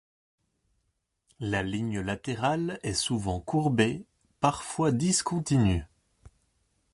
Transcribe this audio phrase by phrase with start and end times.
[1.39, 4.03] La ligne latérale est souvent courbée,
[4.39, 5.83] parfois discontinue.